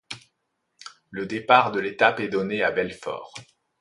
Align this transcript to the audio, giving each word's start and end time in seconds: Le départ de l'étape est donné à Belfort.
Le 1.11 1.27
départ 1.27 1.71
de 1.71 1.79
l'étape 1.79 2.21
est 2.21 2.27
donné 2.27 2.63
à 2.63 2.71
Belfort. 2.71 3.35